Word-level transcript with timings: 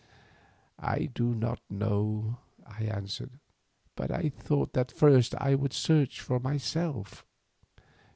"I 0.79 1.11
do 1.13 1.35
not 1.35 1.59
know," 1.69 2.39
I 2.65 2.85
answered, 2.85 3.39
"but 3.95 4.09
I 4.09 4.29
thought 4.29 4.73
that 4.73 4.91
first 4.91 5.35
I 5.35 5.53
would 5.53 5.73
search 5.73 6.21
for 6.21 6.39
myself." 6.39 7.23